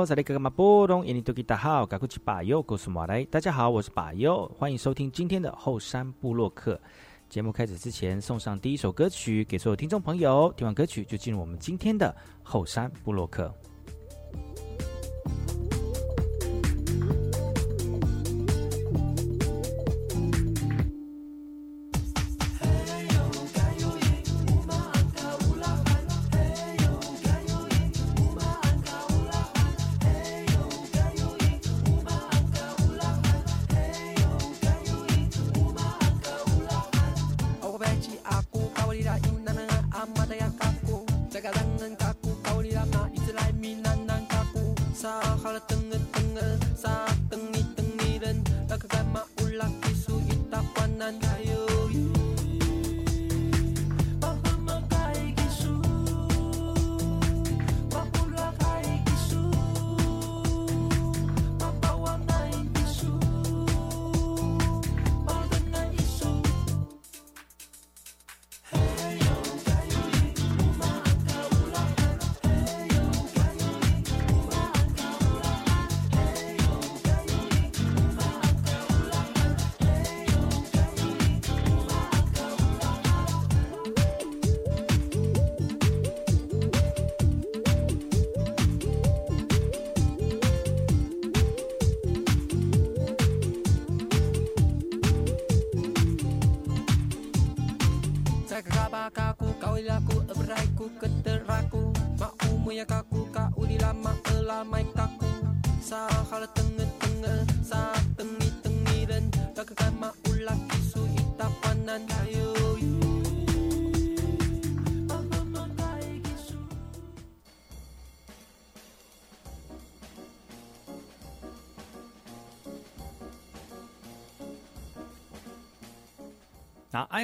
[0.00, 3.22] 来好，这里哥哥马波东，印尼多吉大好，赶快去把右告诉马来。
[3.26, 6.80] 大家好，我是把右，欢迎收听今天的后山部落客。
[7.28, 10.50] 节目开始之前，送上第一首歌曲给所有听众朋友。
[10.56, 13.54] 听完歌曲，就进入我们今天的后山部落客。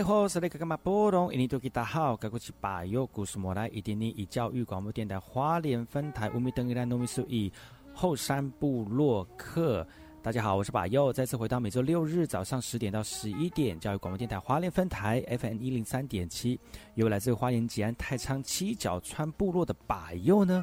[0.08, 1.32] 那爱好是那个干嘛波动？
[1.34, 7.52] 印尼多吉大好，该过去把右故事莫来，一点点以教育广播电台花莲分台五米等一兰农民数以
[7.92, 9.84] 后山部落客。
[10.22, 16.60] 大家好，我是把右，再次回到每周六日早上十点到十一点，教育广播电台花莲分台 FM 一零三点七，
[16.94, 20.62] 由来自花莲吉安太仓七角川部落的把右呢。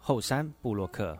[0.00, 1.16] 后山布洛克。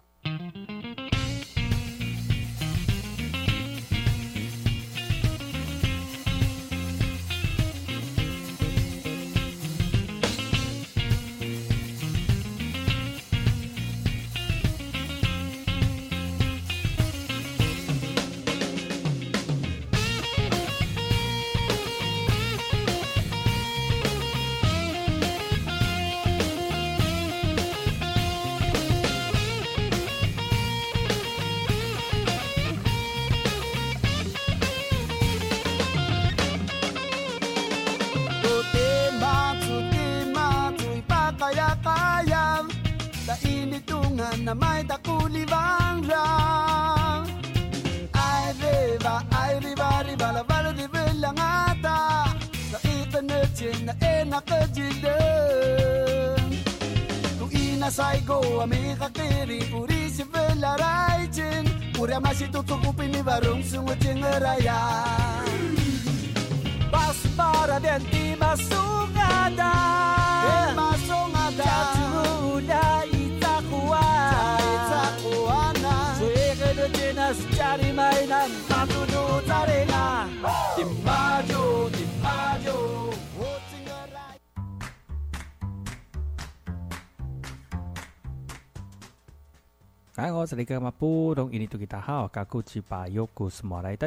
[90.70, 91.78] 哎，我是那个嘛布隆，印尼大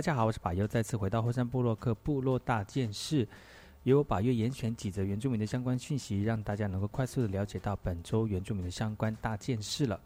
[0.02, 3.28] 家好，我是巴尤，再次回到后山部落克部落大件事，
[3.84, 10.00] 由我巴尤严选几则原住民的相关讯息，让大家能够快速的了解到本周原住民的相关大件事了。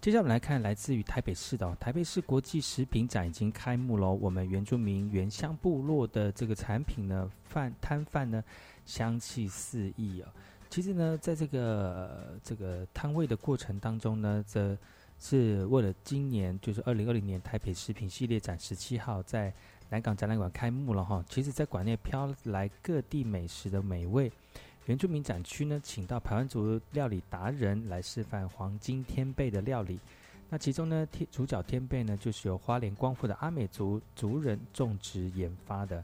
[0.00, 4.10] 接下来我们来看来自于台北市的台北市国际食品展已经开幕了。
[4.10, 8.42] 我们原住民原乡部落的这个产品呢，饭摊贩呢，
[8.86, 10.32] 香气四溢啊。
[10.70, 14.74] 其实呢，在这个这个摊位的过程当中呢，这
[15.20, 19.52] 是为了今年，就是二零二零年台北食品系列展十七号在
[19.90, 21.22] 南港展览馆开幕了哈。
[21.28, 24.32] 其实，在馆内飘来各地美食的美味，
[24.86, 30.00] 原住民展区呢，请到台湾族料理达人来示范黄金天贝的料理。
[30.48, 36.02] 那其中呢，天主角天贝呢，就是由花莲光复的阿美族族人种植研发的。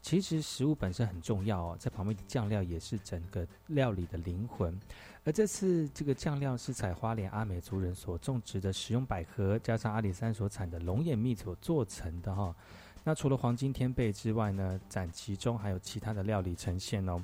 [0.00, 4.78] 其实食物本身很重要哦，在旁边的酱料也是整个料理的灵魂。
[5.24, 12.54] 而这次这个酱料是采花莲阿美族人所种植的食用百合，加上阿里山所产的龙眼蜜所做成的哈。
[13.02, 17.22] 那除了黄金天贝之外呢，展其中还有其他的料理呈现哦，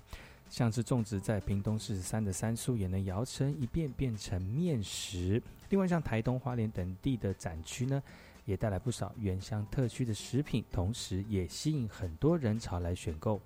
[0.48, 5.42] 像是种植在屏东四十三的三苏也能摇身一变变成面食。
[5.68, 8.02] 另外像台东花莲等地的展区呢。
[8.46, 13.40] 也带来不少原乡特区的食品，同时也吸引很多人潮来选购。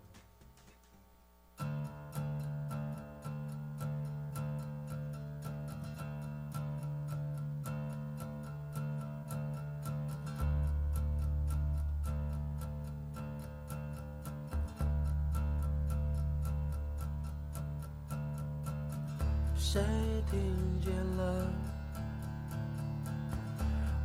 [20.34, 21.46] 听见了？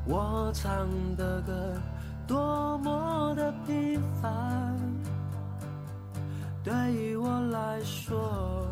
[0.05, 1.53] 我唱的歌
[2.27, 4.77] 多么的平凡，
[6.63, 8.67] 对于我来说，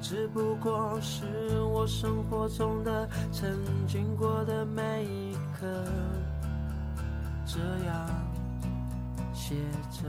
[0.00, 1.24] 只不过是
[1.62, 3.50] 我生活中的曾
[3.86, 5.66] 经过的每一刻，
[7.44, 8.08] 这样
[9.32, 9.54] 写
[9.90, 10.08] 着。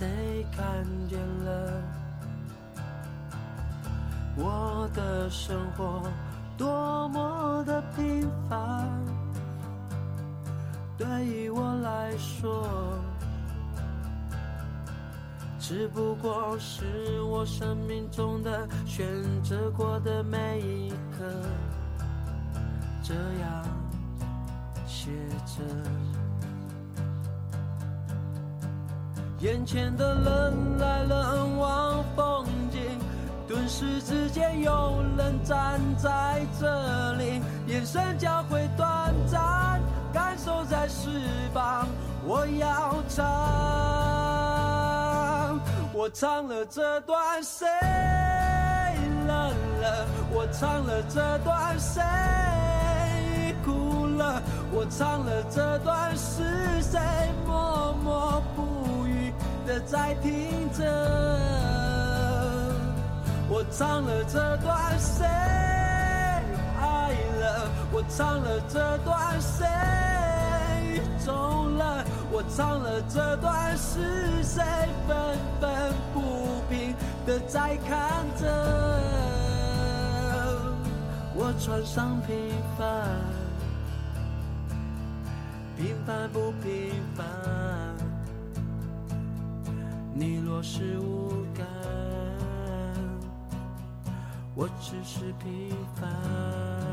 [0.00, 0.64] 谁看
[1.10, 1.82] 见了？
[4.34, 6.00] 我的生活
[6.56, 8.88] 多么的平凡，
[10.96, 12.66] 对于我来说，
[15.58, 19.06] 只不过是我生命中的选
[19.42, 21.30] 择过的每一刻，
[23.02, 23.66] 这样
[24.86, 25.10] 写
[25.44, 26.09] 着。
[29.40, 32.78] 眼前的人来人往，风景。
[33.48, 39.80] 顿时之间，有人站在这里，眼神交汇短暂，
[40.12, 41.08] 感受在翅
[41.54, 41.88] 膀。
[42.26, 43.24] 我要唱，
[45.94, 47.66] 我唱了这段谁
[49.26, 49.50] 冷
[49.80, 50.06] 了？
[50.32, 52.02] 我唱了这段谁
[53.64, 54.42] 哭了？
[54.70, 57.00] 我唱了这段是谁
[57.46, 58.60] 默默不
[59.70, 60.82] 的在听着？
[63.48, 65.24] 我唱了这段谁
[66.80, 67.70] 爱了？
[67.92, 72.04] 我唱了这段谁走了？
[72.32, 74.64] 我唱了这段是谁
[75.06, 75.70] 愤愤
[76.12, 76.20] 不
[76.68, 76.92] 平
[77.24, 78.42] 的在看着？
[81.32, 82.34] 我穿上平
[82.76, 83.06] 凡，
[85.76, 87.24] 平凡不平凡？
[90.20, 91.66] 你若是无感。
[94.54, 96.89] 我只是平凡。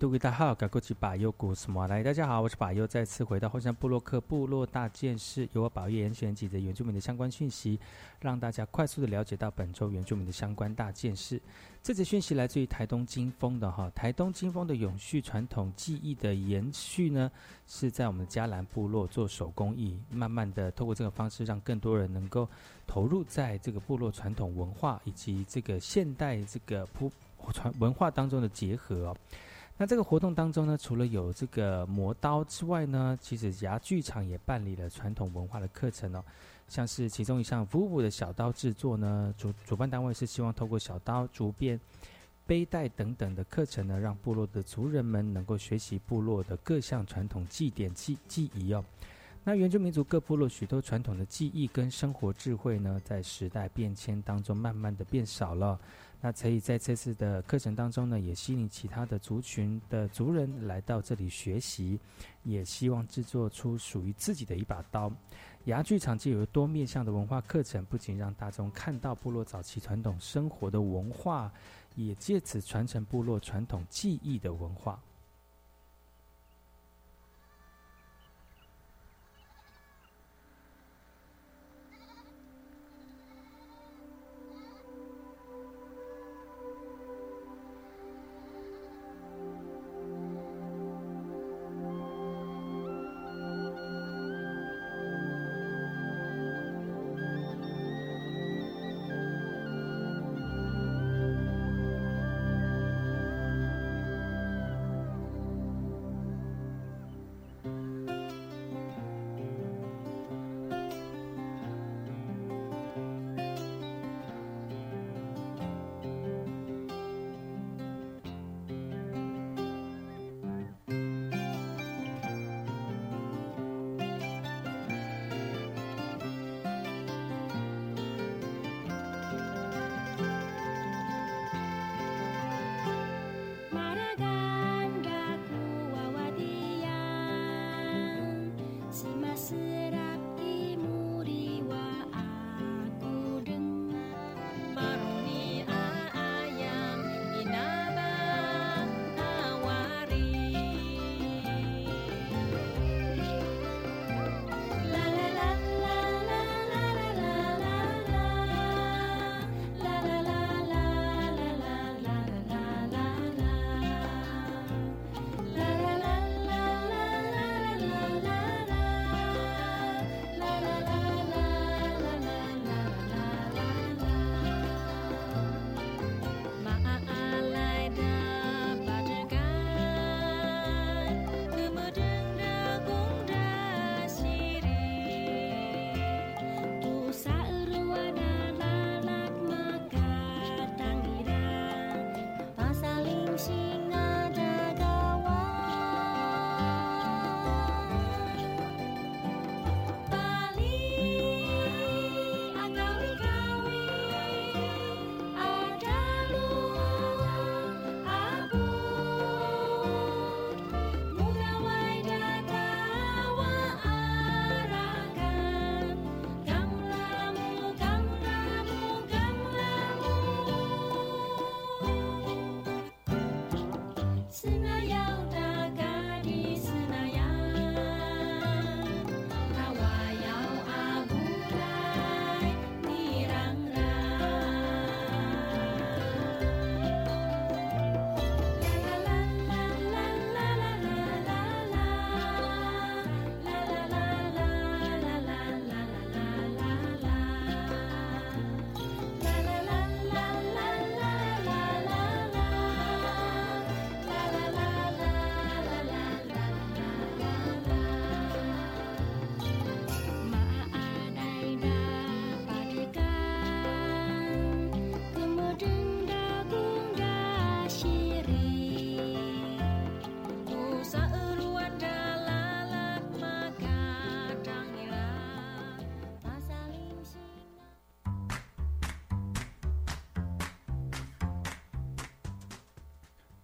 [0.00, 2.02] 嗨，好，印度给大家好，赶过去把右古什么来。
[2.02, 7.78] 大家好，我是把右，再次回到后山部落克部落大件事，由我宝玉严选几则原住民的相关讯息，
[8.18, 11.38] 让大家快速的了解到本周原住民的相关大件事。
[11.82, 17.30] 这则讯息来自于台东金峰的哈，台东金峰的永续传统技艺的延续呢，
[17.66, 22.48] 是在我们嘉兰部落做手工艺，慢慢的透过这个方式，让更多人能够
[22.86, 27.12] 投入在这个部落传统文化以及这个现代这个普。
[27.54, 29.16] 传文化当中的结合，
[29.80, 36.22] 那这个活动当中呢，除了有这个磨刀之外呢，其实牙剧场也办理了传统文化的课程哦，
[36.68, 41.80] 像是其中一项 VU 的小刀制作呢，主主办单位是希望透过小刀、竹编、
[42.46, 48.84] 背带等等的课程呢，让部落的族人们能够学习部落的各项传统祭典记记忆哦。
[49.44, 55.80] 那原住民族各部落许多传统的记忆跟生活智慧呢，在时代变迁当中慢慢的变少了。
[56.22, 61.98] 那可以在这次的课程当中呢，也吸引其他的族群的族人来到这里学习，
[62.42, 65.10] 也希望制作出属于自己的一把刀。
[65.64, 71.50] 牙剧场既有多面向的文化课程，不仅让大众看到部落早期传统生活的文化，
[71.94, 75.00] 也借此传承部落传统技艺的文化。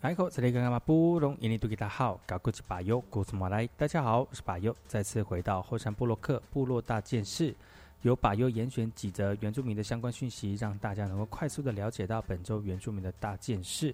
[0.07, 3.67] 大家好，这里是马布隆，印尼土著大号，高古吉巴尤，古斯马来。
[3.77, 7.53] 大家好，我是巴尤，再次回到后山部落克部落大件事，
[8.03, 13.93] 由巴尤严选几则原住民的相关讯息，让大家能够快速的了解到本周原住民的大件事。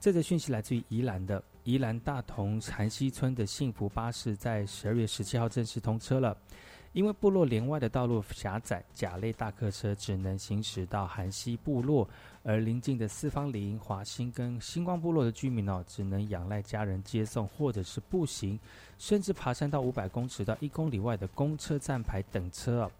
[0.00, 6.34] 这则讯息来自于宜兰的宜兰大同韩溪村的幸福巴士，在十二月十七号正式通车了。
[6.94, 12.08] 因为部落连外的道路狭窄，甲类大客车只能行驶到韩溪部落。
[12.46, 18.60] 而邻近的四方林、华兴跟星光部落的居民哦，只能仰赖家人接送，或者是步行，
[18.98, 22.90] 甚至爬山到五百公尺到一公里外的公车站牌等车哦。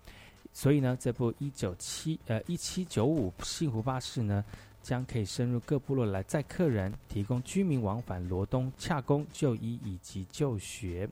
[0.54, 4.42] 所以呢，这部一九七呃一七九五幸福巴士呢，
[4.82, 11.06] 将可以深入各部落来载客人，提供居民往返罗东洽公、就医以及就学。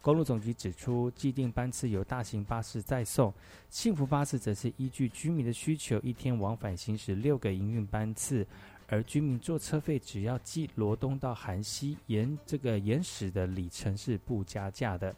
[0.00, 3.34] 公路总局指出，既定班次由大型巴士载送，
[3.68, 8.46] 幸福巴士则是依据居民的需求，一天往返行驶六个营运班次，
[8.86, 15.14] 而居民坐车费只要计罗东到韩西沿这个沿驶的里程是不加价的。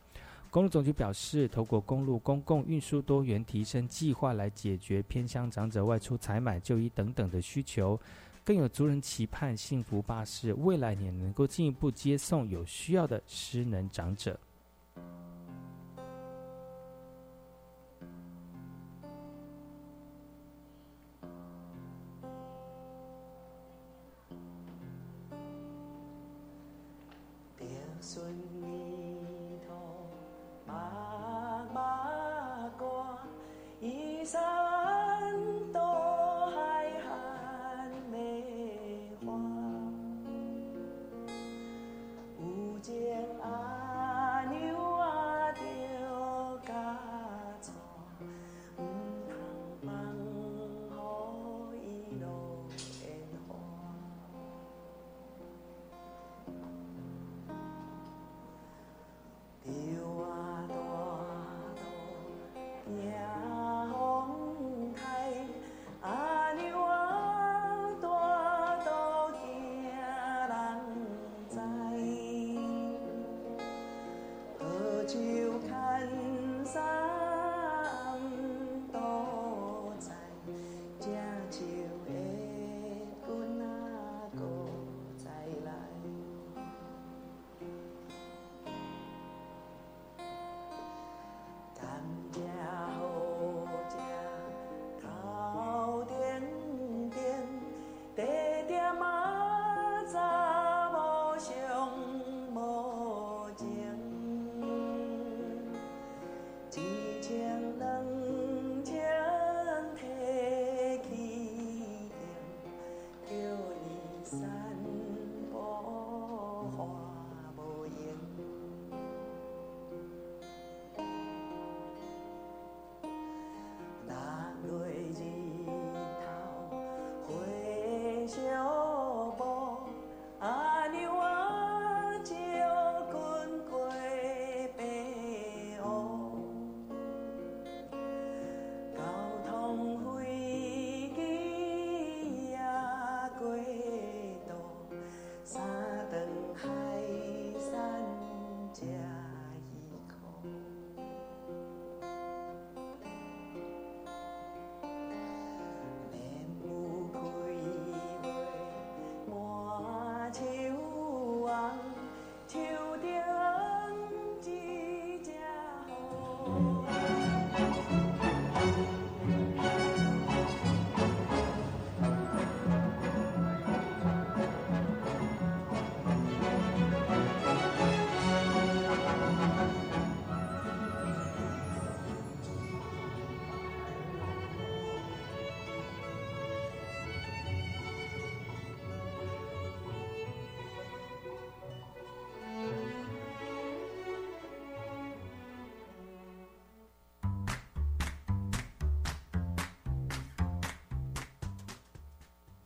[0.50, 8.00] 公路总局表示，透过公路公共运输多元提升计划来解决偏乡长者外出采买、就医等等的需求，
[8.44, 14.40] 更有族人期盼幸福巴士未来也能够进一步接送有需要的失能长者。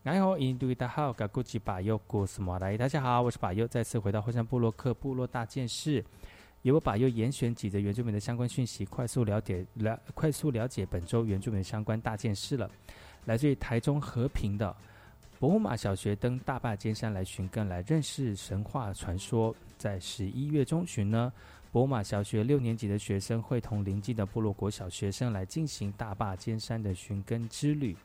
[0.06, 6.04] 你好，印度大号，噶古吉巴尤古斯莫来，大家好，我是巴尤，再次回到后山部落克部落大件事，
[6.60, 12.70] 由我巴尤严选几则原住民的相关讯息，快速了解了，快速了解本周原住民相关大件事了。
[13.24, 14.76] 来自于台中和平的
[15.38, 19.56] 博马小学登大坝尖山来寻根，来认识神话传说。
[19.78, 21.32] 在十一月中旬呢，
[21.72, 27.96] 博马小学六年级的学生会同邻近的部落国小学生来进行大坝尖山的寻根之旅。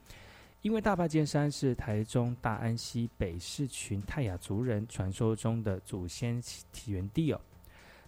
[0.62, 7.40] 因为大坝尖山是台中大安溪北市群泰雅族人传说中的祖先起源地哦。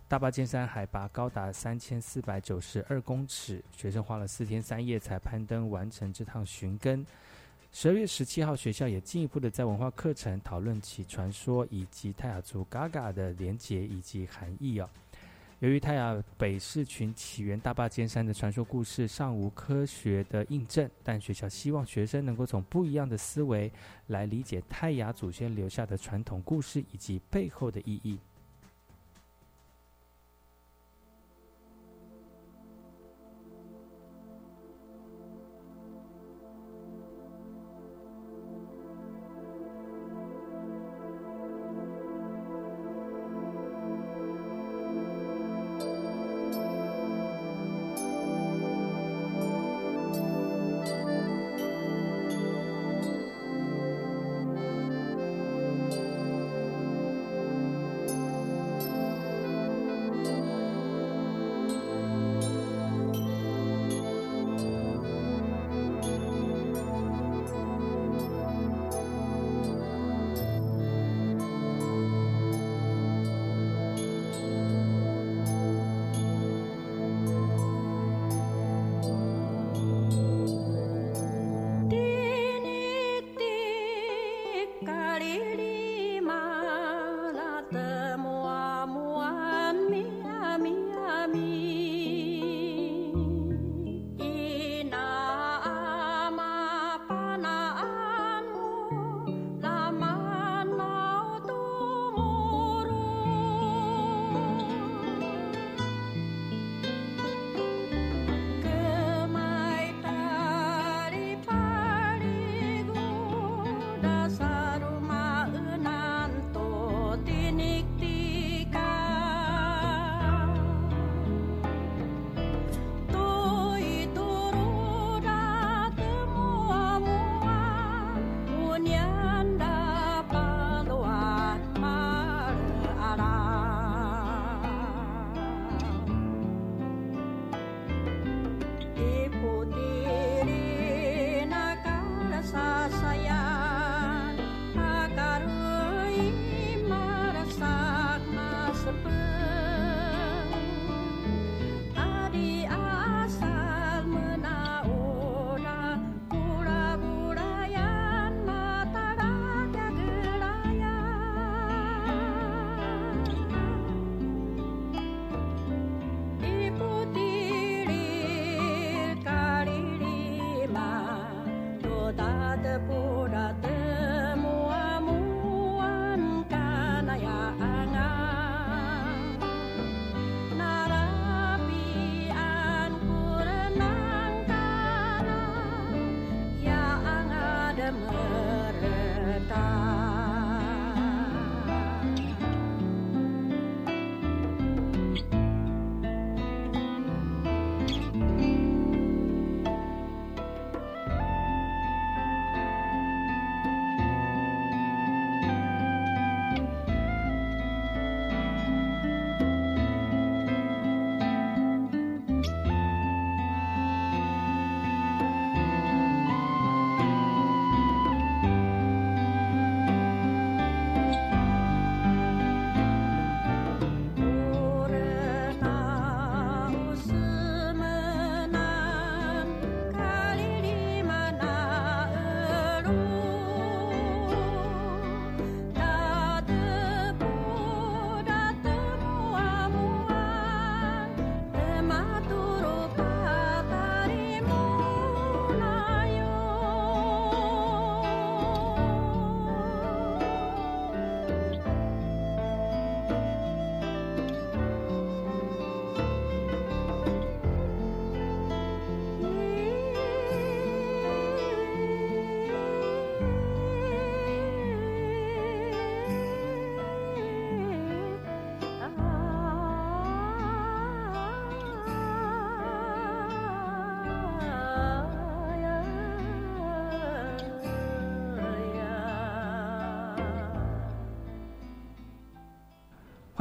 [0.09, 7.05] 大坝尖山海拔高达三千四百九十二公尺，学生花了四天三夜才攀登完成这趟寻根。
[7.71, 14.89] 十二月十七号，学校也进一步的在文化课程讨论起传说以及泰雅族嘎嘎的连结以及含义哦。
[15.61, 23.71] 由于泰雅北市群起源大坝尖山的传说故事尚无科学的印证，但学校希望学生能够从不一样的思维
[24.07, 28.17] 来理解泰雅祖先留下的传统故事以及背后的意义。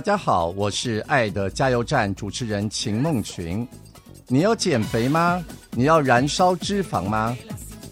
[0.00, 3.68] 大家好，我是爱的加油站主持人秦梦群。
[4.28, 5.44] 你要减肥吗？
[5.72, 7.36] 你要燃烧脂肪吗？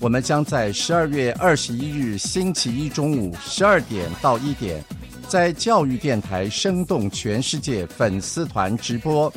[0.01, 4.83] 我们将在十二月二十一日星期一中午十二点到一点，
[5.29, 9.31] 在教育电台生动全世界粉丝团直播，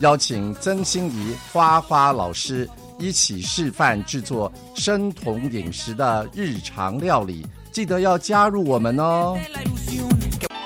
[0.00, 9.38] 邀请曾心怡花花老师一起示范制作生酮饮食的日常料理，记得要加入我们哦。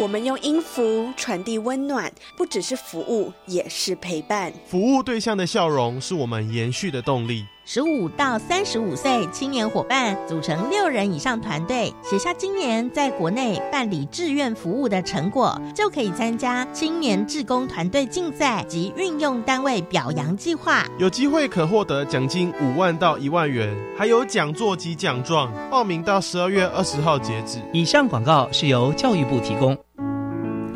[0.03, 4.53] 我们用音符传递温暖，不只是服务，也是陪伴。
[4.67, 7.47] 服务对象的笑容是我们延续的动力。
[7.65, 25.53] 十五到三十五岁青年伙伴组成六人以上团队，写下今年在国内办理志愿服务的成果，就可以参加青年志工团队竞赛及运用单位表扬计划，有机会可获得奖金五万到一万元，还有讲座及奖状。
[25.71, 27.61] 报名到十二月二十号截止。
[27.73, 29.79] 以上广告是由教育部提供。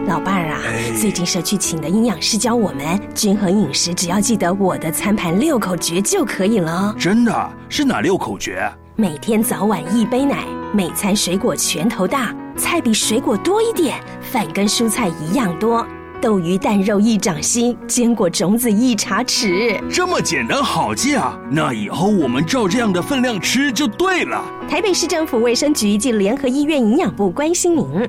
[0.07, 0.63] 老伴儿啊，
[0.97, 6.95] 最近社区请的营养师教我们均衡饮食，只要记得我的餐盘六口诀就可以了。
[6.97, 8.71] 真的是哪六口诀？
[8.95, 15.85] 每天早晚一杯奶，每餐水果拳头大，菜比水果多一点，饭跟蔬菜一样多，
[16.21, 19.77] 豆鱼蛋肉一掌心，坚果种子一茶匙。
[19.91, 21.37] 这么简单好记啊！
[21.51, 24.41] 那以后我们照这样的分量吃就对了。
[24.69, 28.09] 台北市政府卫生局及联合医院营养部关心您。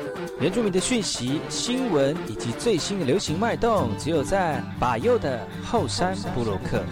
[0.41, 6.83] 原住民的讯息新闻以及最新的流行脉动只有在把右的后山布洛克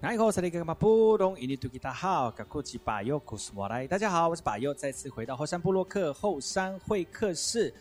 [0.00, 0.24] 他好
[3.54, 7.72] 我大家好我是把右再次回到后山布洛克后山会客室。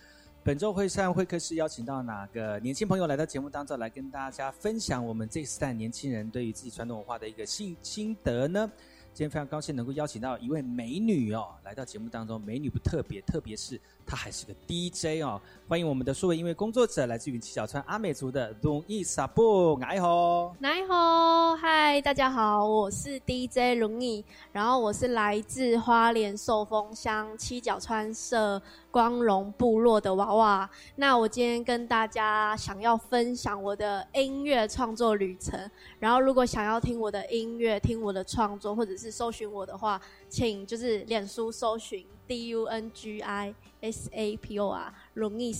[0.45, 8.69] 本周会上会客室邀请到哪个年轻朋友来到节目当中，来跟大家分享我们这时代年轻人对于自己传统文化的一个心心得呢？
[9.13, 12.41] 今天非常高兴能够邀请到一位美女哦，来到节目当中。
[12.41, 15.39] 美女不特别，特别是她还是个 DJ 哦。
[15.67, 28.59] 欢迎我们的数位音乐工作者，来自于七小川阿美族的容易萨布，哎吼，来吼，嗨，大家好，我是 DJ 容易，然后我是来自花莲寿丰乡七角川社
[28.93, 30.69] 光荣部落的娃娃。
[30.97, 35.59] 那我今天跟大家想要分享我的音乐创作旅程。
[35.97, 45.51] 然后如果想要听我的音乐，听我的创作，或者是搜寻我的话，请就是脸书搜寻 D U N G I S A P O R 容易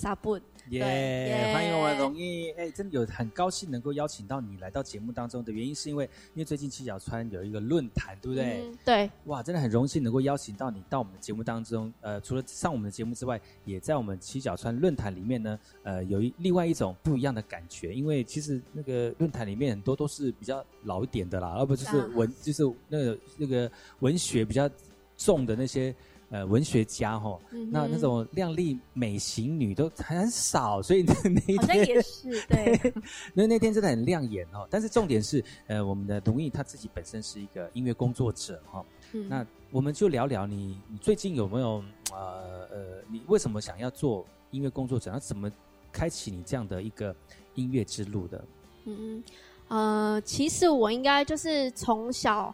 [0.69, 8.71] 耶，欢迎我们容易，哎，真的有很高兴能够邀请到你来到节目当中的原因，是因为因为最近七角川有一个论坛，对不对？
[8.85, 9.09] 对。
[9.25, 11.93] 哇，真的很荣幸能够邀请到你到我们的节目当中。
[11.99, 17.93] 呃，除了上我们的节目之外，也在我们七角川论坛里面呢，呃，有一另外一种不一样的感觉。
[17.93, 24.69] 因为其实那个论坛里面很多都是比较老一点的啦，而不就是文，就是那个那个文学比较
[25.17, 25.93] 重的那些。
[26.33, 32.93] 呃，文学家哈，那那种靓丽美型女都很少，所以那 那一天也是 对，
[33.35, 34.67] 那那天真的很亮眼哦。
[34.67, 38.83] 但是重点是，呃，我们的龙毅他自己本身是一个音乐工作者哈。
[39.29, 45.11] 那我们就聊聊你，你最近有没有呃呃，你为什么想要做音乐工作者？
[45.11, 45.51] 那怎么
[45.91, 47.15] 开启你这样的一个
[47.53, 48.43] 音乐之路的？
[48.85, 49.23] 嗯嗯，
[49.67, 52.51] 呃，其实我应该就是从小。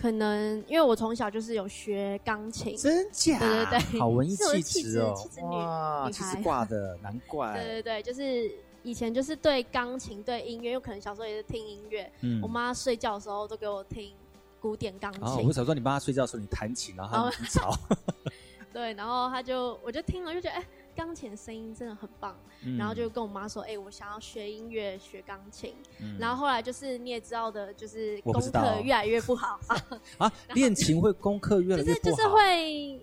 [0.00, 3.38] 可能因为我从小就是有学钢琴，真假？
[3.38, 7.52] 对对对，好文艺气质哦，哇，气质挂的，难怪。
[7.52, 8.50] 对对对，就是
[8.82, 12.10] 以前就是对钢琴、对音乐，有可能小时候也是听音乐。
[12.22, 14.10] 嗯，我妈睡觉的时候都给我听
[14.58, 15.46] 古典钢琴。
[15.46, 17.76] 我小时候你帮她睡觉的时候，你弹琴，然后很吵。
[18.72, 20.64] 对，然后她就我就听了就觉得哎。
[20.96, 22.36] 钢琴声音真的很棒，
[22.78, 25.74] 然后就跟我妈说：“哎，我想要学音乐，学钢琴。”
[26.18, 29.58] 然后后来就是你也知道的，就是功课越来越不好。
[30.18, 30.32] 啊。
[30.54, 33.00] 练琴会功课越来越不好， 就是会，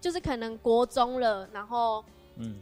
[0.00, 2.04] 就是可能国中了，然后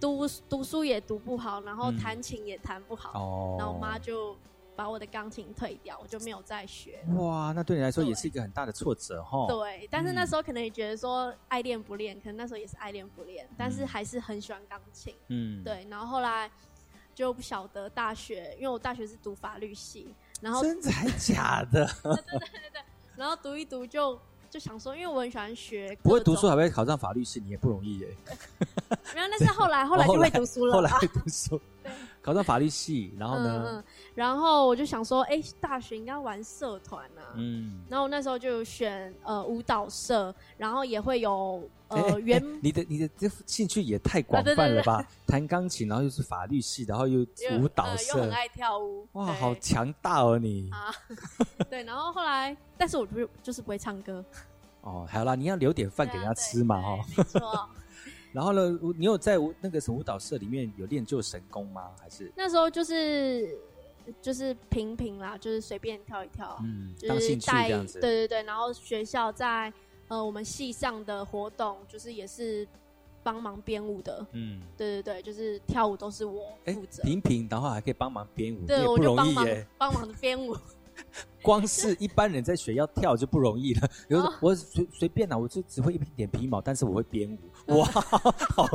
[0.00, 4.36] 读读书也读不好，然后弹琴也弹不好，然后我妈就。
[4.78, 7.00] 把我的钢琴退掉，我就没有再学。
[7.16, 9.44] 哇，那对你来说也是一个很大的挫折哈。
[9.48, 15.12] 对，但是那时候可能也觉得说爱练不练，可能那时候也是爱练不练，但是还是很喜欢钢琴。
[15.30, 15.84] 嗯，对。
[15.90, 16.48] 然后后来
[17.12, 21.84] 就不晓得大学，因为我大学是读法律系，然后真的还假的？
[22.04, 22.80] 对对对对。
[23.16, 24.16] 然后读一读就
[24.48, 28.16] 就想说，因为我很喜欢学，不会读书还会考上法律系，你也不容易耶。
[29.12, 30.74] 没有，但是后来，后来就会读书了。
[30.74, 31.60] 后来会读书。
[31.88, 32.08] 对。
[32.20, 33.82] 考上法律系，然后呢？
[34.14, 37.32] 然后我就想说，哎，大学应该玩社团啊。
[37.36, 37.80] 嗯。
[37.88, 42.42] 然后那时候就选呃舞蹈社，然后也会有呃原。
[42.62, 45.02] 你的你的这兴趣也太广 泛了吧？
[45.26, 47.20] 弹钢琴，然后又是法律系，然后又
[47.58, 49.08] 舞蹈社，又很爱跳舞。
[49.12, 50.68] 哇，好强大哦你！
[50.70, 50.92] 啊，
[51.70, 51.82] 对。
[51.84, 54.22] 然后后来，但是我不就是不会唱歌。
[54.82, 56.98] 哦，好啦，你要留点饭给人家吃嘛，哈。
[57.16, 57.68] 没错。
[58.32, 58.78] 然后呢？
[58.96, 61.90] 你有在那个什么舞蹈社里面有练就神功吗？
[62.00, 63.58] 还是那时候就是
[64.20, 68.42] 就是平平啦，就是随便跳一跳，嗯，就是带对对对。
[68.42, 69.72] 然后学校在
[70.08, 72.66] 呃我们系上的活动，就是也是
[73.22, 77.02] 帮忙编舞的，嗯，对对对，就是跳舞都是我负责。
[77.02, 80.56] 平平，然后还可以帮忙编舞，对，我就帮忙帮忙的编舞。
[81.40, 83.88] 光是一般人在学要跳就不容易了。
[84.08, 87.38] 有我随随便啦，我就只会一点皮毛，但是我会编舞。
[87.78, 88.68] 哇，好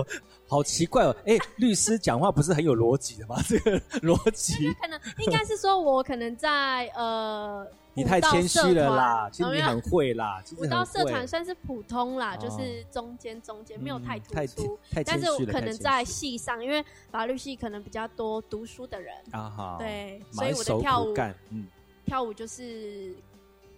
[0.48, 1.16] 好奇怪哦！
[1.26, 3.36] 哎，律师讲话不是很有逻辑的吗？
[3.48, 10.42] 这个逻辑可能应该是说我可能在呃，你太谦虚了啦，其实你很会啦。
[10.58, 21.14] 舞蹈社团算是普通啦，就是中间中间没有太突出，但是可能在系上，因为法律系可能比较多读书的人啊哈，对，所以我的跳舞
[21.50, 21.68] 嗯。
[22.06, 23.16] 跳舞就是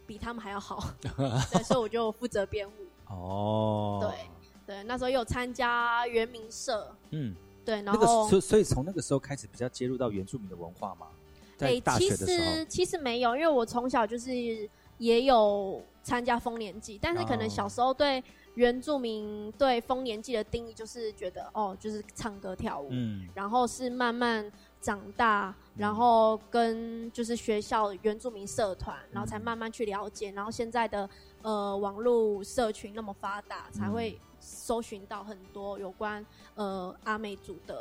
[0.07, 2.71] 比他们还要好， 对，所以我就负责编舞。
[3.07, 11.07] 哦，对对，那时候有参加原民社，嗯，对，然后所所以从那个时候开始比较接入到原住民的文化嘛。
[11.57, 14.33] 对，其实其实没有，因为我从小就是
[14.97, 18.21] 也有参加丰年祭，但是可能小时候对
[18.55, 24.51] 原住民对丰年祭的定义就是觉得哦，就是唱歌跳舞，嗯，然后是慢慢。
[24.86, 31.10] 长大，然后跟就是学校原住民社团，然后才慢慢去了解，然后现在的
[31.41, 37.76] 呃网络社群那么发达，才会搜寻到很多有关呃阿美族的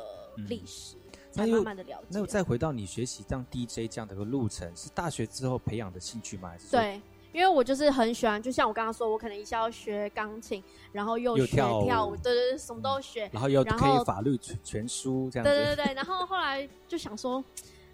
[0.48, 0.96] 历史。
[1.30, 2.06] 才又慢慢的了解。
[2.10, 6.48] 那再回到你学习当 DJ 这样的一个路程，是大学之后培养的兴趣吗？
[6.50, 7.02] 还是对，
[7.34, 15.52] 因为我就是很喜欢，就像我刚刚说，我可能一下要学钢琴，然后又学跳舞跳舞，对对对，什么都学，然后又可以法律全全书这样子。
[15.52, 17.42] 对对对，然后后来就想说，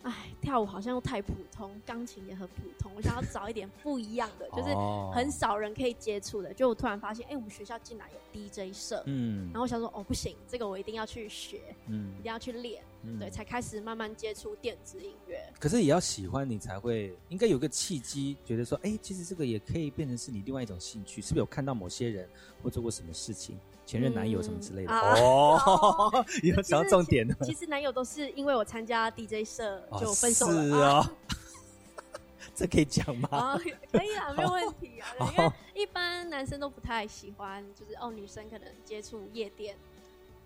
[0.03, 6.53] 哎，跳舞好像又太普通，钢琴也很普通，我想要找一点不一样的， 就是哦很少人可以接触的。
[6.53, 15.41] 就我突然发现，哎，我们学校竟然有 DJ 社，嗯然后我想说，哦，不行，这个我一定要去学，嗯一定要去练，嗯对，才开始慢慢接触电子音乐。
[15.59, 22.29] 可是也要喜欢你才会，应该有个契机，觉得说，哎，其实这个也可以变成是你另外一种兴趣，是不是有看到某些人
[22.63, 24.93] 或做过什么事情，前任男友什么之类的？
[24.93, 27.35] 嗯啊哦， 有其讲到重点了。
[27.43, 30.63] 其实男友都是因为我参加 DJ 社哦就分手了。
[30.63, 31.11] 是啊哦，
[32.55, 33.29] 这可以讲吗？
[33.31, 33.59] 啊，
[33.91, 35.09] 可以啊， 没有问题啊。
[35.21, 39.75] 哦因为一般男生都不太喜欢，就是哦，女生可能接触夜店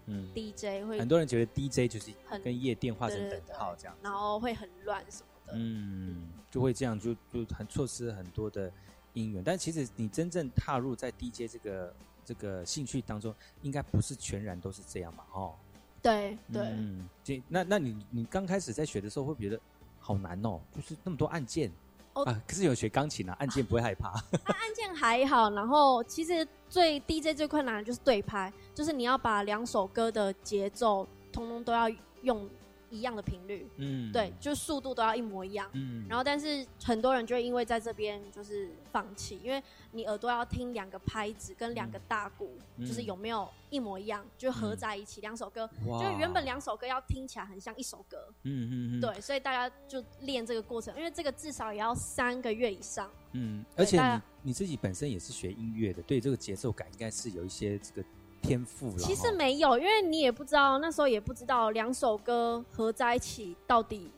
[0.06, 2.12] 嗯，DJ 会很多人觉得 DJ 就是
[2.42, 3.96] 跟夜店画成等号这样。
[4.02, 5.52] 然后会很乱什么的。
[5.56, 8.70] 嗯，就会这样，就就很错失很多的
[9.14, 9.42] 姻缘。
[9.42, 15.54] 但其实你真正踏入在 DJ 这个这个兴趣当中，应该不是全然都是这样嘛，哦。
[16.02, 19.60] 对对，嗯，这那那你你刚开始在学的时候，会不会觉得
[19.98, 20.60] 好难哦？
[20.74, 21.72] 就是那么多按键。
[22.12, 24.10] 哦啊，可是有学钢琴啊，按键不会害怕。
[24.10, 31.88] 按 按键还好，然后其实最 DJ 最困难的就是对拍，就是你要把两首歌的节奏通通都要
[32.22, 32.48] 用
[32.90, 35.68] 一样的频率，嗯，对，就速度都要一模一样。
[35.72, 39.60] 嗯，然后，但是很多人就会因为在这边就是放弃，因为
[39.90, 42.86] 你耳朵要听两个拍子跟两个大鼓，嗯。
[42.86, 45.20] 就是有没有一模一样，就合在一起。
[45.20, 45.98] 两首歌，哇。
[45.98, 53.10] 就原本两首歌要听起来很像一首歌，嗯嗯嗯，对，所以大家就练这个过程，因为这个至少也要三个月以上。
[53.32, 58.04] 嗯，而且你你自己本身也是学音乐的，对这个节奏感应该是有一些这个
[58.46, 58.98] 天赋了。
[58.98, 64.10] 其实哈没有，因为你也不知道，那时候也不知道两首歌合在一起到底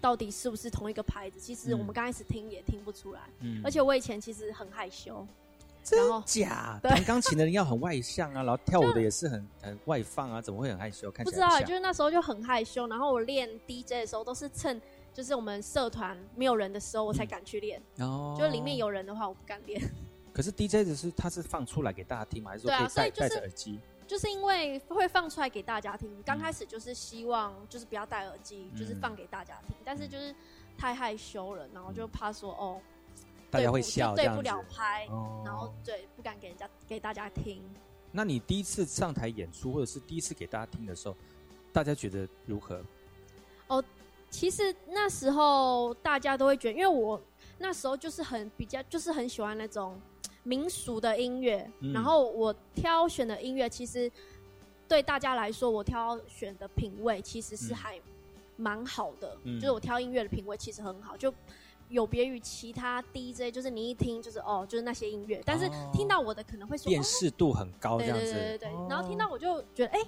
[0.00, 1.38] 到底是不是同一个牌子。
[1.40, 5.26] 其实嗯我们刚开始听也听不出来，嗯而且我以前其实很害羞，
[5.82, 11.10] 真的假对弹钢琴的人要很外向啊，然后跳舞的也是很很外放啊，怎么会很害羞？
[11.10, 12.86] 看不知道，就是那时候就很害羞。
[12.86, 14.80] 然后我练 DJ 的时候都是趁
[15.12, 19.80] 就是我们社团没有人的时候我才敢去练，哦，就是里面有人的话我不敢练。
[20.32, 22.50] 可是 DJ 只是他是放出来给大家听吗？
[22.52, 23.78] 还是说可以戴戴着耳机？
[24.06, 30.34] 就是因为会放出来给大家听，刚开始就是希望就是不要戴耳机，嗯就是放给大家听，但是就是
[30.76, 32.80] 太害羞了，然后就怕说哦，
[33.50, 37.62] 大家会对不就对不了拍，哦然后对不敢给人家给大家听。
[38.10, 41.16] 那你第一次上台演出，或者是第一次给大家听的时候，
[41.72, 42.82] 大家觉得如何？
[43.68, 43.82] 哦，
[44.28, 47.18] 其实那时候大家都会觉得，因为我
[47.56, 49.98] 那时候就是很比较，就是很喜欢那种
[50.42, 51.92] 民俗的音乐，嗯。
[51.92, 54.10] 然后我挑选的音乐，其实
[54.88, 57.76] 对大家来说，我挑选的品味其实是嗯。
[57.76, 58.00] 还
[58.56, 59.58] 蛮好的，嗯。
[59.58, 61.32] 就是我挑音乐的品味其实很好，就。
[61.88, 65.90] 有别于其他 DJ，就是你一听就是哦，就是那些音乐，但是哦。
[65.92, 68.24] 听到我的可能会说辨哦识度很高，这样子。
[68.24, 70.00] 对对对对，哦然后听到我就觉得哎、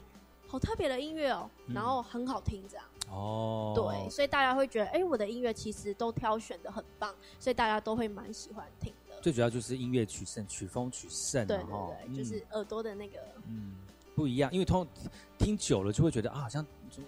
[0.47, 1.74] 好特别的音乐哦，嗯。
[1.74, 2.87] 然后很好听这样。
[3.11, 8.91] 哦，对，所以大家会觉得，哎、我的音乐其实都挑选的很棒，所以大家都会蛮喜欢听。
[9.04, 9.04] 的。
[9.25, 11.66] 最主要就是音乐取胜，曲风取胜，对对
[12.14, 13.18] 对，就是耳朵的那个，
[13.49, 13.72] 嗯
[14.14, 14.87] 不一样，因为通
[15.39, 17.03] 听久了就会觉得啊，好像就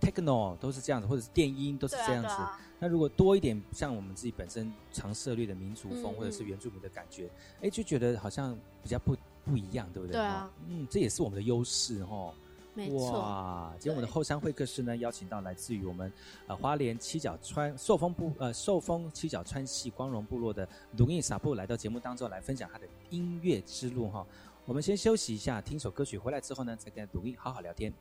[0.00, 2.28] techno 都是这样子，或者是电音都是这样子。
[2.28, 7.30] 对啊啊那如果多一点像我们自己本身常涉猎的民族风、嗯或者是原住民的感觉，
[7.62, 10.14] 哎、就觉得好像比较不不一样，对不对？
[10.14, 12.34] 对啊哦嗯，这也是我们的优势哦。
[12.80, 16.10] 没错哇，今天我们的后山会客室呢，邀请到来自于我们
[16.46, 20.66] 呃花莲七角川寿丰部呃寿丰七角川系光荣部落的
[20.96, 24.26] 卢印撒布来到节目当中来分享他的音乐之路哈。
[24.64, 27.92] 我们先休息一下，听首歌曲，回来之后呢，再跟卢印好好聊天。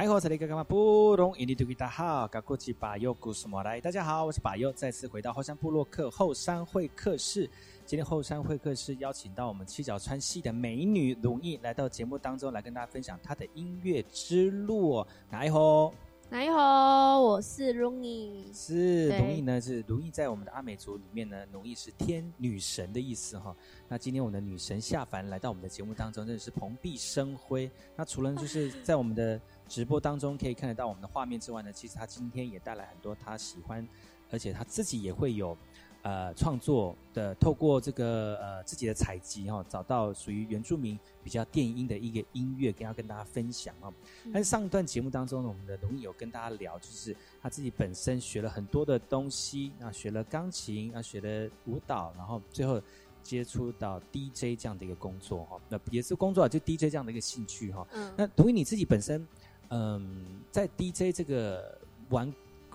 [0.00, 1.36] 哎，我是那个干嘛不懂？
[1.36, 3.78] 印尼土大号，噶过去把右故事莫来。
[3.78, 7.46] 大家好，我是把右，再次回到后山部落客后山会客室。
[7.84, 15.04] 今天后山会客室邀请到我们七角川系的美女龙毅来到节目当中，来跟大家分享她的音乐之路。
[15.32, 15.92] 来吼！
[16.32, 18.44] 你好，我是 Luni。
[18.54, 19.60] 是龙毅呢？
[19.60, 23.54] 是龙毅在我们的阿美族里面呢，龙毅是天女神的意思哈。
[23.86, 27.70] 那今天我们的女神下凡来到我们的节目当中，真的是蓬荜生辉。
[27.96, 29.38] 那除了就是在我们的
[29.70, 33.88] 直播当中可以看得到我们的画面之外呢，其实他今天也带来很多他喜欢，
[34.30, 35.56] 而且他自己也会有。
[36.02, 43.92] 呃，创作的透过这个呃自己的采集哈，找到属于原住民比较电音的一个音乐，跟要跟大家分享哦。
[44.32, 52.80] 但是上一段节目当中呢，我们的龙毅有跟大家聊，就是他自己本身学了很多的东西，那学了钢琴，啊学了舞蹈，然后最后
[53.22, 57.86] 接触到 DJ 这样的一个工作哈，那也是工作就 DJ 这样的一个兴趣哈。
[57.92, 58.10] 嗯。
[58.16, 59.28] 那龙毅你自己本身，
[59.70, 61.78] 嗯，在 DJ 这个
[62.10, 62.32] 玩。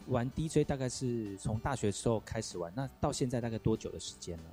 [0.09, 4.43] 玩 DJ 大概是从大学时候开始玩，那到现在大概多久的时间呢？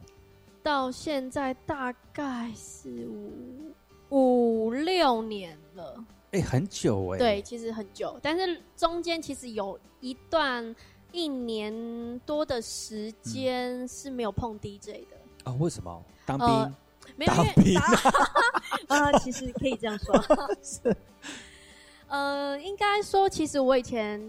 [0.63, 3.75] 到现在大概是五
[4.09, 6.03] 五六年了。
[6.31, 7.19] 哎，很久哎。
[7.19, 10.75] 对，其实很久，但是中间其实有一段
[11.13, 15.19] 一年多的时间是没有碰 DJ 的。
[15.45, 15.53] 啊？
[15.61, 16.03] 为什么？
[16.25, 16.75] 当兵？
[17.15, 17.27] 没
[17.57, 17.79] 兵
[18.89, 19.13] 啊？
[19.21, 20.15] 其实可以这样说。
[22.13, 22.17] 是。
[22.17, 24.21] 呃，应该说，其实我以前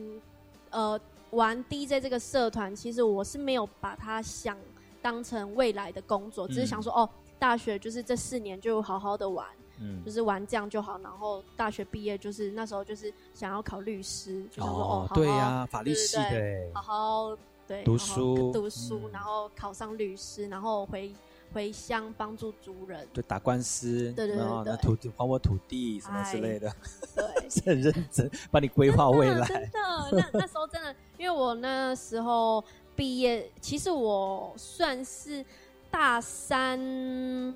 [0.72, 1.00] 呃。
[1.34, 4.56] 玩 DJ 这个社团，其实我是没有把它想
[5.02, 7.10] 当成未来的工作，只是想说哦，
[7.40, 9.48] 大学就是这四年就好好的玩，
[9.80, 11.00] 嗯，就是玩这样就好。
[11.00, 21.12] 然后大学毕业就是那时候就是想要考律师，就想说哦，对呀，法律系的，好好对读书读书，然后考上律师，然后回。
[21.54, 26.74] 回乡帮助族人，对打官司，对对对，那土地还我土地什么之类的，
[27.16, 29.46] 对， 是很认真帮你规划未来。
[29.48, 29.80] 真的，
[30.12, 32.64] 那那时候真的，因为我那时候
[32.96, 35.46] 毕业，其实我算是
[35.92, 37.54] 大三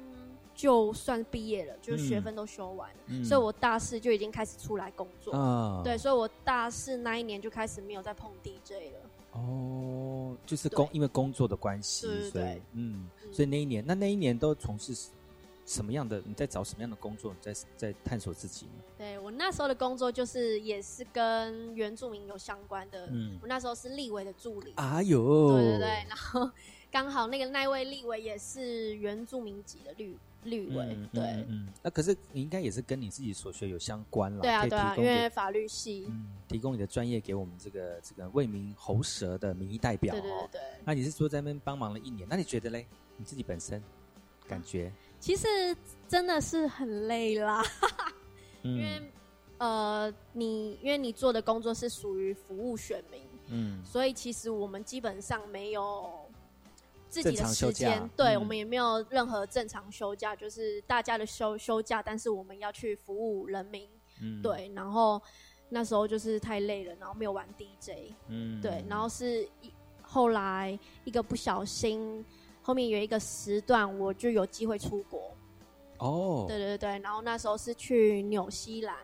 [0.54, 5.34] 就算毕业了，就学分都修完了，所以我大四就已经开始出来工作。
[5.36, 9.07] 嗯，对，所以我大四那一年就开始没有再碰 DJ 了。
[9.38, 14.94] 哦，就是工，因为工作的关系，所以嗯，所以那一年，那那一年都从事
[15.66, 16.22] 什么样的？
[16.26, 17.34] 你在找什么样的工作？
[17.34, 18.72] 你在在探索自己呢？
[18.98, 23.08] 对我那时候的工作就是也是跟原住民有相关的。
[23.12, 24.74] 嗯，我那时候是立委的助理。
[24.76, 26.50] 啊有，对对对，然后
[26.90, 30.18] 刚好那个那位立委也是原住民籍的绿。
[30.48, 40.62] 律委对，嗯，那可是你应该也是跟你自己所学有相关了，对啊，对啊，因为法律系，嗯，提供你的专业给我们这个这个为民喉舌的民意代表，对对对。
[40.84, 42.88] 那你是说在那边帮忙了一年，那你觉得嘞？
[43.18, 43.82] 你自己本身
[44.48, 44.92] 感觉？
[45.20, 45.48] 其实
[46.08, 47.64] 真的是很累啦，
[48.64, 49.12] 因为
[49.58, 56.27] 呃，你因为你做的工作是属于服务选民，嗯，所以其实我们基本上没有。
[57.10, 63.90] 自己的时间，对我们也没有任何正常休假，就是大家的休休假，但是我们要去服务人民，
[64.44, 64.72] 对。
[64.76, 65.22] 然后
[65.70, 68.84] 那时候就是太累了，然后没有玩 DJ，嗯，对。
[68.88, 72.24] 然后是一后来一个不小心，
[72.62, 75.36] 后面有一个时段，我就有机会出国，
[75.98, 77.00] 哦，对对对。
[77.00, 78.96] 然后那时候是去纽西兰。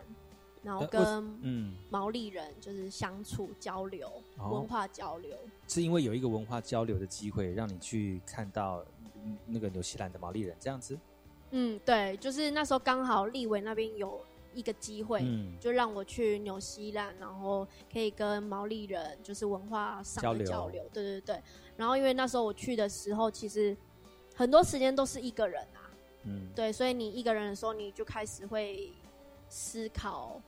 [0.64, 1.04] 然后跟
[1.42, 5.38] 嗯毛利人就是相处交流，文化交流，
[5.68, 8.84] 是因为有一个文化交流的机会，让你去看到
[9.46, 10.98] 那个纽西兰的毛利人这样子。
[11.52, 14.20] 嗯，对，就是那时候刚好立委那边有
[14.54, 15.22] 一个机会，
[15.60, 20.84] 就让我去纽西兰，然后可以跟毛利人就是文化上的交流。
[20.94, 21.44] 对对对。
[21.76, 23.76] 然后因为那时候我去的时候，其实
[24.34, 25.92] 很多时间都是一个人啊。
[26.24, 26.50] 嗯。
[26.56, 28.92] 对，所以你一个人的时候，你就开始会
[29.50, 30.42] 思考。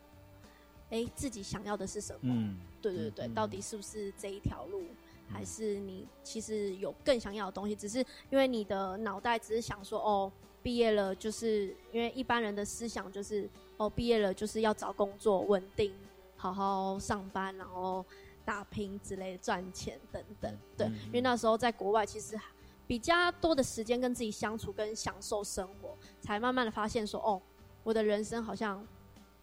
[0.96, 2.20] 哎，自己想要的是什么？
[2.34, 4.84] 嗯，对对对，到底是不是这一条路，
[5.28, 7.76] 还是你其实有更想要的东西？
[7.76, 10.32] 只是因为你的脑袋只是想说，哦，
[10.64, 15.94] 毕业了，就是因为一般人的思想就是，哦，毕业了就是要找工作，稳定，
[16.38, 18.06] 好好上班，然后
[18.46, 20.58] 打拼之类的，赚钱等等。
[20.78, 22.40] 对，因为那时候在国外，其实
[22.88, 27.42] 比较多的时间跟自己相处，跟享受生活，才慢慢的发现说，哦，
[27.84, 28.82] 我的人生好像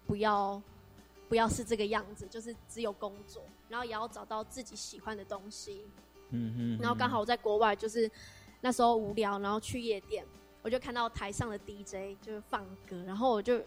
[0.07, 0.63] 不要。
[1.33, 5.87] 不要是这个样子，就是只有工作，然后也要找到自己喜欢的东西。
[6.29, 6.79] 嗯嗯。
[6.79, 8.11] 然后刚好我在国外，就是
[8.61, 10.27] 那时候无聊，然后去夜店，
[10.61, 13.59] 我就看到台上的 DJ 就是放歌，然后我就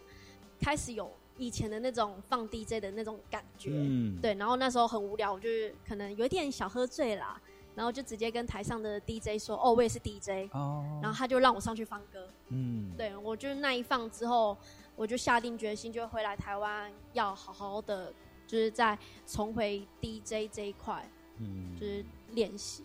[0.61, 3.71] 开始有以前的那种放 DJ 的那种感觉。
[3.73, 4.21] 嗯。
[4.21, 5.49] 对，然后那时候很无聊，我就
[5.87, 7.41] 可能有点小喝醉啦，
[7.73, 12.27] 然后就直接跟台上的 DJ 说：“哦，我也是 DJ。”哦，然后他就让我上去放歌。
[12.49, 14.55] 嗯，对我就是那一放之后，
[14.95, 18.13] 我就下定决心，就回来台湾，要好好的，
[18.47, 22.83] 就是再重回 DJ 这一块，嗯，就是练习。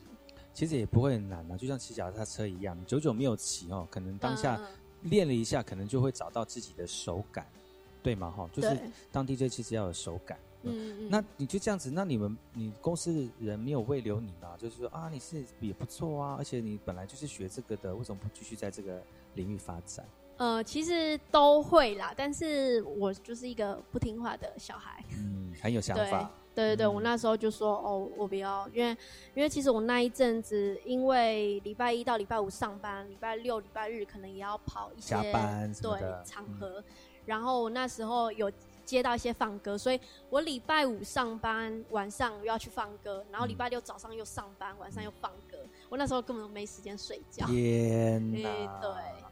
[0.52, 4.66] 其实也不会很难嘛，就像骑脚踏车一样，久久没有骑哦，可能当下嗯
[5.10, 7.46] 练了一下，可能就会找到自己的手感，
[8.02, 8.30] 对吗？
[8.36, 8.76] 哈，就是
[9.12, 10.38] 当 DJ 其实要有手感。
[10.62, 14.56] 嗯嗯，那你就这样子，那你们你公司人没有未留你吗？
[14.58, 19.00] 就是说啊，你是也不错啊，而且你本来就是学这个的，为什么不继续在这个
[19.36, 20.04] 领域发展？
[20.40, 25.04] 呃，其实都会啦，但是我就是一个不听话的小孩。
[25.18, 26.32] 嗯，很有想法。
[26.54, 28.96] 对对对，嗯我那时候就说哦，我不要，因为
[29.34, 35.14] 因为其实我那一阵子，因为礼拜一到礼拜五上班，礼拜六、礼拜日可能也要跑一些
[35.82, 36.82] 对场合，
[37.26, 38.50] 然后我那时候有
[38.82, 45.58] 接到一些放歌，所以我礼拜五上班，晚上又要去放歌，然后礼拜六早上又上班，晚上又放歌，
[45.90, 47.44] 我那时候根本没时间睡觉。
[47.44, 48.80] 天对哪！
[48.80, 48.90] 对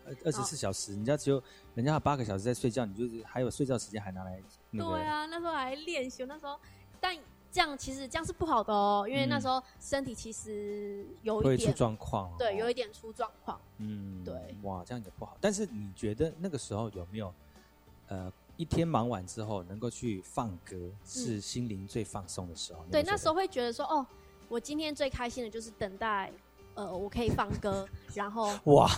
[0.09, 1.43] 二二十四小时，人家只有
[1.75, 4.91] 人家有八个小时在睡觉，你就是还有睡觉时间还拿来那个。
[4.91, 6.59] 对啊，那时候还练习，那时候
[7.01, 7.17] 但
[7.51, 12.35] 这样其实这样是不好的哦，因为那嗯时候身体其实有一点状况哦。
[12.39, 13.61] 对，有一点出状况。
[13.79, 15.37] 嗯，对，哇，这样也不好。
[15.41, 17.33] 但是你觉得那个时候有没有，
[18.09, 22.85] 呃，一天忙完之后能够去放歌，是心灵最放松的时候？
[22.85, 24.07] 嗯对，那时候会觉得说，哦，
[24.49, 26.31] 我今天最开心的就是等待，
[26.79, 28.89] 呃，我可以放歌，然后 哇，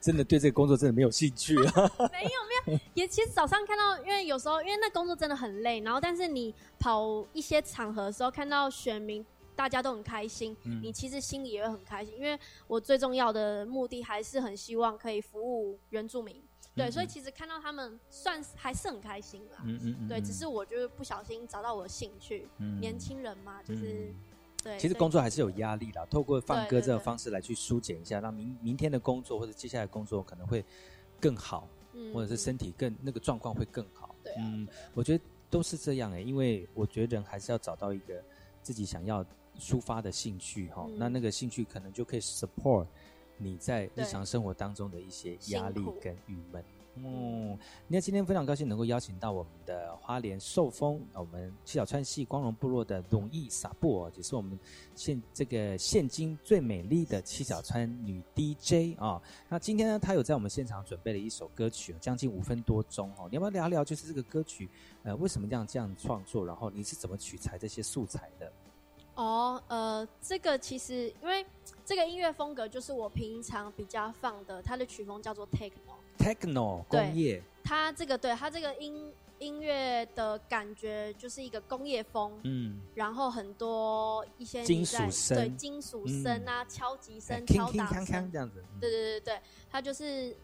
[0.00, 1.72] 真的对这个工作真的没有兴趣啊。
[2.12, 2.30] 没有
[2.68, 12.38] 没有，也其实早上看到，因为有时候因为那工作真的很累，然后但是你跑一些场合的时候，看到选民大家都很开心，嗯你其实心里也会很开心，因为
[12.68, 16.40] 我最重要的目的还是很希望可以服务原住民。
[16.76, 19.58] 对，嗯所以其实看到他们算是还是很开心啦。
[19.64, 24.14] 嗯嗯嗯对，嗯只是我就是不小心找到我的兴趣，嗯年轻人嘛，就是、嗯
[24.62, 24.78] 对。
[24.78, 30.64] 其实工作还是有压力啦，透过放歌这个对对对方式来去疏解一下，让明明天的工作或者接下来工作可能会
[31.20, 34.14] 更好，嗯或者是身体更那个状况会更好。
[34.22, 38.22] 对啊嗯，我觉得都是这样哎、因为我觉得人还是要找到一个
[38.62, 39.24] 自己想要
[39.58, 42.86] 抒发的兴趣哈、嗯那那个兴趣可能就可以 support
[43.36, 46.62] 你在日常生活当中的一些压力跟郁闷。
[47.02, 54.58] 嗯，那今天非常高兴能够邀请到我们的花莲寿丰，呃我们七小川系光荣部落的龙毅撒布哦，也是我们
[54.94, 63.28] 现这个现今最美丽的七小川女 DJ 啊、那今天呢，她有在我们现场准备了一首歌曲，将近五分多钟哦。
[63.30, 64.68] 你要不要聊聊，就是这个歌曲，
[65.02, 66.44] 呃，为什么这样这样创作？
[66.44, 68.52] 然后你是怎么取材这些素材的？
[69.14, 71.44] 哦，呃，这个其实因为
[71.84, 75.89] 这个音乐风格就是我平常比较放的，它的曲风叫做 techno。
[76.20, 85.36] Techno 工业，它这个对它这个音音乐的感觉就是一个工业风，嗯，然后很多一些你金属在声。
[85.36, 88.30] 对金属声啊、敲击声、敲打声。
[88.30, 88.62] 这，样子。
[88.74, 88.80] 嗯。
[88.80, 89.40] 对对对对，
[89.70, 90.36] 它就是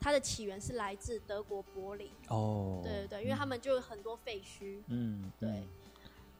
[0.00, 5.48] 它的起源是来自德国柏林，哦，对对对，因为他们就有很多废墟，嗯，对。
[5.48, 5.68] 嗯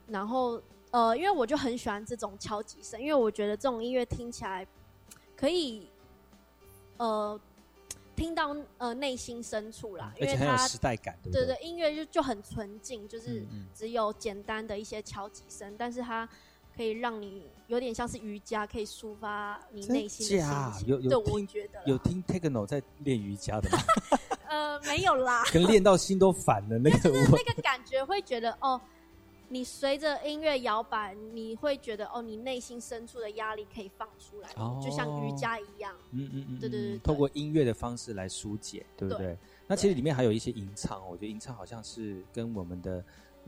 [0.09, 0.61] 然后
[0.91, 4.67] 呃，因为我就很喜欢这种敲击声，因为我觉得这种音乐听起来
[5.37, 5.89] 可以
[6.97, 7.41] 呃
[8.21, 11.57] 听到呃内心深处啦，因为它时代感，对对？
[11.63, 13.43] 音乐就就很纯净，就是
[13.75, 16.29] 只有简单的一些敲击声，但是它
[16.77, 20.89] 可以让你有点像是瑜伽，可以抒发你内心的假心情。
[20.89, 23.79] 有有对，我听觉得有听 Techno 在练瑜伽的吗？
[24.49, 28.79] 呃没有啦， 可能练到心都反了，那个那个感觉会觉得哦，
[29.53, 35.93] 你随着音乐摇摆，你会觉得哦，你内心深处的压力可以放出来，哦就像瑜伽一样。
[36.13, 39.27] 嗯嗯嗯，对对对对透过音乐的方式来疏解，对不对？
[39.27, 43.05] 对那其实里面还有一些吟唱，我觉得吟唱好像是跟我们的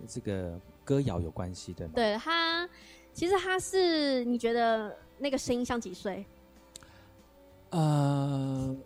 [0.08, 2.68] 这个歌谣有关系的。，对它，
[3.12, 6.26] 其实它是你觉得那个声音像几岁？
[7.70, 8.76] 呃，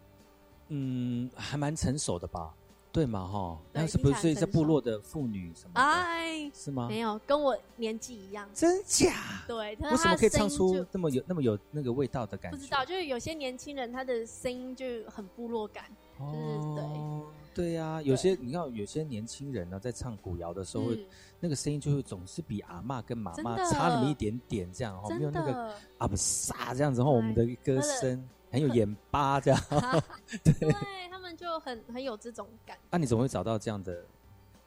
[0.69, 2.55] 嗯，还蛮成熟的吧？
[2.97, 3.59] 对嘛哈？
[3.75, 5.83] 对那是不是在部落的妇女什么的？
[5.83, 6.89] 哎，是吗？
[6.89, 8.49] 没有，跟我年纪一样。
[8.55, 9.45] 真假？
[9.47, 12.57] 对，但为什么可以唱出那么有那么有那个味道的感觉？
[12.57, 15.85] 不知道，就是有些年轻人他的声音就很部落感，
[16.19, 16.83] 就是对。
[16.85, 21.05] 哦，对呀、有些你看，有些年轻人呢，在唱古谣的时候，嗯
[21.39, 28.27] 那个声音就会总是比阿嬷跟妈妈差那么一点点，这样哦，真没有那个的啊不撒这样子，然后我们的歌声
[28.57, 29.61] 很有眼巴这样。
[30.43, 32.79] 对他们就很很有这种感。
[32.91, 34.05] 那、你怎么会找到这样的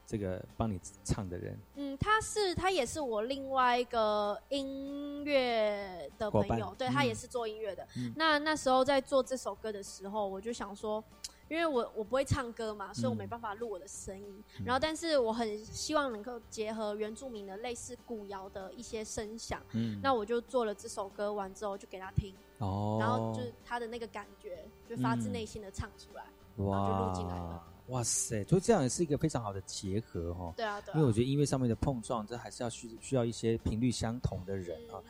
[0.05, 1.59] 这个帮你唱的人？
[1.75, 7.87] 嗯，他是他也是我另外一个音乐的朋友，对他也是做音乐的。
[8.15, 11.03] 那那时候在做这首歌的时候，我就想说。
[11.49, 14.43] 因为我我不会唱歌嘛，所以我没办法录我的声音。
[14.63, 19.61] 然后，但是我很希望能够结合原住民的类似古谣的一些声响。
[19.73, 22.33] 嗯，那我就做了这首歌，完之后就给他听。
[22.59, 26.23] 哦，然后就是他的那个感觉，就发自内心的唱出来，
[26.57, 27.63] 哇，就录进来了。
[27.87, 30.53] 哇塞，所以这样也是一个非常好的结合哈。
[30.55, 30.93] 对啊，对。
[30.93, 35.01] 因为我觉得音乐上面的碰撞，这还是要需需要一些频率相同的人啊。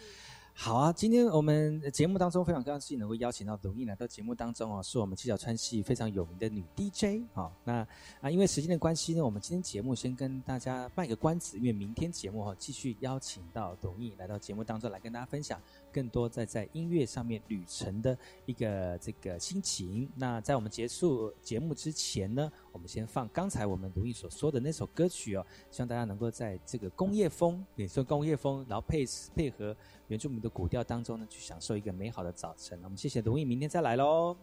[0.61, 7.49] 好啊，今天我们节目当中非常高兴能够邀请到董毅来到节目当中哦，是我们七角川系非常有名的女 DJ 哈。
[7.63, 7.75] 那
[8.19, 15.57] 啊，因为时间的关系呢，我们今天节目先跟大家卖个关子，因为明天节目哈继续邀请到董毅来到节目当中来跟大家分享。
[15.91, 20.09] 更多在在音乐上面旅程的一个这个心情。
[20.15, 29.75] 那在我们结束节目之前呢，我们先放刚才我们如意所说的那首歌曲哦，希望大家能够在这个工业风，也说工业风，然后配配合
[30.07, 32.79] 原住民的古调当中呢，去享受一个美好的早晨。
[32.83, 34.35] 我们谢谢如意，明天再来喽，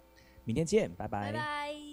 [0.45, 1.86] 明天见，拜拜。